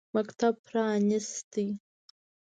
[0.15, 1.53] مکتب پرانیست.